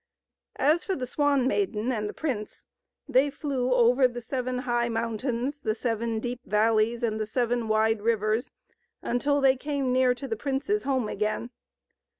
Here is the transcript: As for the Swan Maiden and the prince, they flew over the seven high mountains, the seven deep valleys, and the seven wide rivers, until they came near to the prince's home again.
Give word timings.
As 0.55 0.83
for 0.83 0.95
the 0.95 1.05
Swan 1.05 1.47
Maiden 1.47 1.91
and 1.91 2.09
the 2.09 2.13
prince, 2.15 2.65
they 3.07 3.29
flew 3.29 3.71
over 3.71 4.07
the 4.07 4.19
seven 4.19 4.57
high 4.65 4.89
mountains, 4.89 5.59
the 5.59 5.75
seven 5.75 6.19
deep 6.19 6.39
valleys, 6.43 7.03
and 7.03 7.19
the 7.19 7.27
seven 7.27 7.67
wide 7.67 8.01
rivers, 8.01 8.49
until 9.03 9.39
they 9.41 9.55
came 9.55 9.93
near 9.93 10.15
to 10.15 10.27
the 10.27 10.35
prince's 10.35 10.81
home 10.81 11.07
again. 11.07 11.51